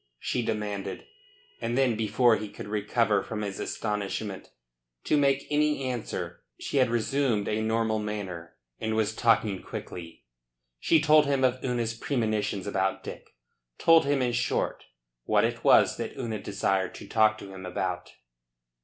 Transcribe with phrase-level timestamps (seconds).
[0.17, 1.05] she demanded.
[1.61, 4.49] And then before he could recover from his astonishment
[5.03, 10.23] to make any answer she had resumed a normal manner, and was talking quickly.
[10.79, 13.35] She told him of Una's premonitions about Dick.
[13.77, 14.85] Told him, in short,
[15.25, 18.13] what it was that Una desired to talk to him about.